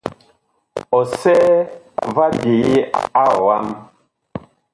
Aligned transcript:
Ɔsɛɛ 0.97 1.53
va 2.15 2.25
ɓyeye 2.39 2.77
a 3.21 3.23
ɔam. 3.45 3.67